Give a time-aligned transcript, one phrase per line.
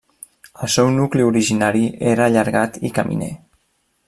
[0.67, 3.33] El seu nucli originari era allargat i caminer.